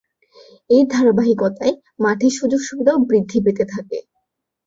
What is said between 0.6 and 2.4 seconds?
এর ধারাবাহিকতায় মাঠের